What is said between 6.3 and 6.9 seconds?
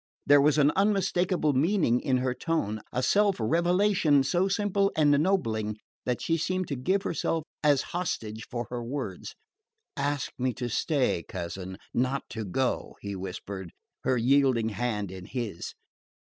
seemed to